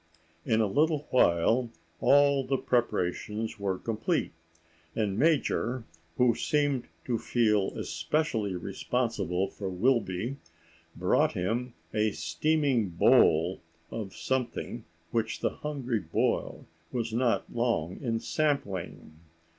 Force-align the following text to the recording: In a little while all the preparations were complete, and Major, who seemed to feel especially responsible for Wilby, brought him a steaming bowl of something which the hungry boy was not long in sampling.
In 0.47 0.61
a 0.61 0.65
little 0.65 1.05
while 1.11 1.69
all 1.99 2.43
the 2.43 2.57
preparations 2.57 3.59
were 3.59 3.77
complete, 3.77 4.31
and 4.95 5.15
Major, 5.15 5.83
who 6.17 6.33
seemed 6.33 6.87
to 7.05 7.19
feel 7.19 7.77
especially 7.77 8.55
responsible 8.55 9.47
for 9.47 9.69
Wilby, 9.69 10.37
brought 10.95 11.33
him 11.33 11.75
a 11.93 12.13
steaming 12.13 12.89
bowl 12.89 13.61
of 13.91 14.15
something 14.15 14.85
which 15.11 15.41
the 15.41 15.51
hungry 15.51 15.99
boy 15.99 16.61
was 16.91 17.13
not 17.13 17.45
long 17.53 17.99
in 18.01 18.19
sampling. 18.19 19.19